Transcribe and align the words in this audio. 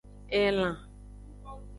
Elan. 0.43 0.75